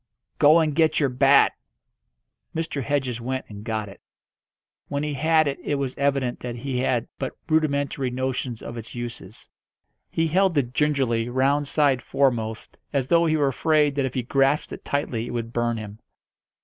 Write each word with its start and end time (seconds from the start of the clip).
"Go 0.39 0.57
and 0.57 0.73
get 0.75 0.99
your 0.99 1.09
bat!" 1.09 1.51
Mr. 2.55 2.81
Hedges 2.81 3.21
went 3.21 3.45
and 3.49 3.63
got 3.63 3.87
it. 3.87 4.01
When 4.87 5.03
he 5.03 5.13
had 5.13 5.47
it 5.47 5.59
it 5.63 5.75
was 5.75 5.95
evident 5.95 6.39
that 6.39 6.55
he 6.55 6.79
had 6.79 7.07
but 7.19 7.37
rudimentary 7.47 8.09
notions 8.09 8.63
of 8.63 8.77
its 8.77 8.95
uses. 8.95 9.47
He 10.09 10.25
held 10.25 10.57
it 10.57 10.73
gingerly, 10.73 11.29
round 11.29 11.67
side 11.67 12.01
foremost, 12.01 12.77
as 12.91 13.09
though 13.09 13.27
he 13.27 13.37
were 13.37 13.49
afraid 13.49 13.93
that 13.93 14.05
if 14.05 14.15
he 14.15 14.23
grasped 14.23 14.73
it 14.73 14.83
tightly 14.83 15.27
it 15.27 15.33
would 15.35 15.53
burn 15.53 15.77
him. 15.77 15.99